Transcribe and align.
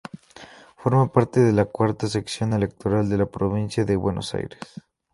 Forma 0.77 1.11
parte 1.11 1.41
de 1.41 1.53
la 1.53 1.65
Cuarta 1.65 2.07
Sección 2.07 2.53
Electoral 2.53 3.07
de 3.07 3.19
la 3.19 3.27
Provincia 3.27 3.85
de 3.85 3.95
Buenos 3.95 4.33
Aires. 4.33 4.57